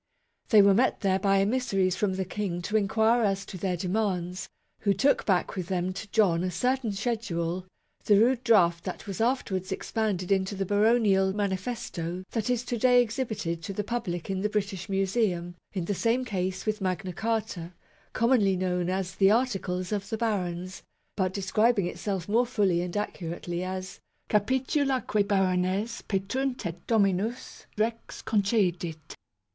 [0.49, 4.49] They were met there by emissaries from the King to inquire as to their demands;
[4.79, 7.67] who took back with them to John a certain schedule
[8.05, 12.99] the rude draft that was afterwards expanded into the baronial manifesto that is to day
[13.03, 17.71] exhibited to the public in the British Museum in the same case with Magna Carta,
[18.11, 20.81] commonly known as the "Articles of the Barons,"
[21.15, 23.99] but describing itself more fully and accurately as"
[24.31, 29.15] Capitula quae barones petunt et dominus rex concedit